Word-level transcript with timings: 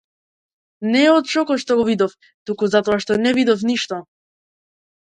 Не 0.95 1.03
од 1.17 1.29
шокот 1.33 1.63
што 1.65 1.77
го 1.81 1.85
видов, 1.91 2.17
туку 2.49 2.73
затоа 2.79 3.01
што 3.07 3.21
не 3.29 3.39
видов 3.41 3.71
ништо. 3.73 4.05